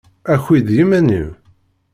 [0.33, 1.29] Aki-d d yiman-im!